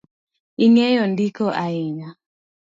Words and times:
Ing’eyo 0.65 1.03
ndiko 1.11 1.45
ahinya 1.63 2.09